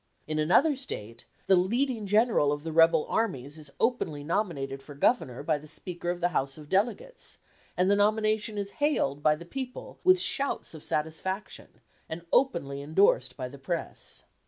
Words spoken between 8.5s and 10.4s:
is hailed by the people with